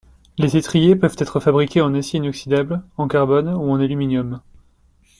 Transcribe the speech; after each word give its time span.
Les 0.39 0.57
étriers 0.57 0.95
peuvent 0.95 1.13
être 1.19 1.39
fabriqués 1.39 1.79
en 1.81 1.93
acier 1.93 2.17
inoxydable, 2.17 2.81
en 2.97 3.07
carbone 3.07 3.49
ou 3.49 3.69
en 3.69 3.79
aluminium. 3.79 4.41